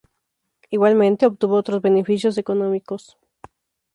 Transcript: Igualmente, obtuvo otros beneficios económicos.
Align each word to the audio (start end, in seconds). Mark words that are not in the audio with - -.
Igualmente, 0.71 1.27
obtuvo 1.27 1.53
otros 1.57 1.79
beneficios 1.83 2.39
económicos. 2.39 3.19